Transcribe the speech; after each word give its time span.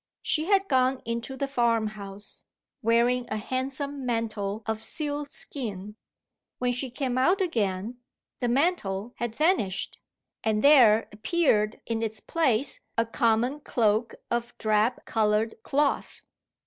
She 0.23 0.45
had 0.45 0.67
gone 0.67 0.99
into 1.05 1.37
the 1.37 1.47
farmhouse, 1.47 2.43
wearing 2.81 3.27
a 3.29 3.37
handsome 3.37 4.03
mantle 4.03 4.63
of 4.65 4.81
sealskin. 4.81 5.95
When 6.57 6.71
she 6.71 6.89
came 6.89 7.19
out 7.19 7.39
again, 7.39 7.99
the 8.39 8.47
mantle 8.47 9.13
had 9.17 9.35
vanished, 9.35 9.99
and 10.43 10.63
there 10.63 11.07
appeared 11.11 11.81
in 11.85 12.01
its 12.01 12.19
place 12.19 12.81
a 12.97 13.05
common 13.05 13.59
cloak 13.59 14.15
of 14.31 14.57
drab 14.57 15.05
coloured 15.05 15.61
cloth. 15.61 16.23